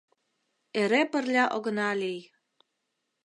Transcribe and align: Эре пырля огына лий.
Эре 0.81 1.01
пырля 1.11 1.45
огына 1.55 1.89
лий. 1.99 2.21